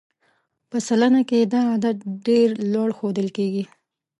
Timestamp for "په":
0.69-0.77